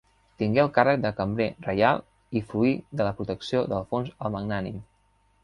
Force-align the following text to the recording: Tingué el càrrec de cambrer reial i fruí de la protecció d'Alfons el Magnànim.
Tingué 0.43 0.61
el 0.61 0.69
càrrec 0.77 1.03
de 1.03 1.11
cambrer 1.19 1.47
reial 1.65 2.01
i 2.41 2.43
fruí 2.55 2.73
de 3.01 3.07
la 3.09 3.13
protecció 3.21 3.63
d'Alfons 3.75 4.11
el 4.17 4.37
Magnànim. 4.39 4.83